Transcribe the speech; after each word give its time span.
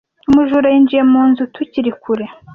Umujura 0.29 0.67
yinjiye 0.73 1.03
mu 1.11 1.21
nzu 1.29 1.43
tukiri 1.53 1.91
kure. 2.01 2.25